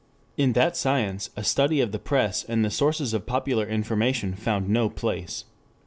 [0.35, 4.67] In that science a study of the press and the sources of popular information found
[4.67, 5.43] no place.